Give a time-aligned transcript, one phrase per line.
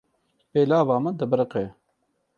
[0.51, 1.63] Pêlava min dibiriqe.